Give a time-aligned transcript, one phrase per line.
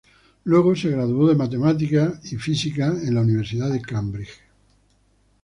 [0.45, 4.31] Luego, se graduó de Matemáticos y Física en la Universidad de Cambridge.